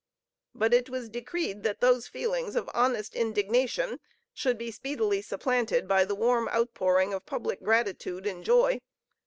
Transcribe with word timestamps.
But 0.55 0.73
it 0.73 0.89
was 0.89 1.09
decreed 1.09 1.61
that 1.61 1.79
those 1.79 2.07
feelings 2.07 2.55
of 2.55 2.71
honest 2.73 3.13
indignation 3.13 3.99
should 4.33 4.57
be 4.57 4.71
speedily 4.71 5.21
supplanted 5.21 5.87
by 5.87 6.05
the 6.05 6.15
warm 6.15 6.47
outpouring 6.49 7.13
of 7.13 7.27
public 7.27 7.61
gratitude 7.61 8.25
and 8.25 8.43
joy. 8.43 8.79